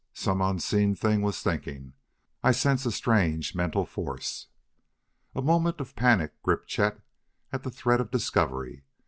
some 0.15 0.41
unseen 0.41 0.95
thing 0.95 1.21
was 1.21 1.43
thinking. 1.43 1.93
"I 2.43 2.53
sense 2.53 2.87
a 2.87 2.91
strange 2.91 3.53
mental 3.53 3.85
force!" 3.85 4.47
A 5.35 5.43
moment 5.43 5.79
of 5.79 5.95
panic 5.95 6.41
gripped 6.41 6.69
Chet 6.69 7.01
at 7.53 7.61
the 7.61 7.69
threat 7.69 8.01
of 8.01 8.09
discovery. 8.09 8.83